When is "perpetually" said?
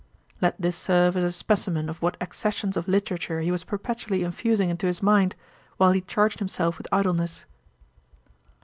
3.63-4.23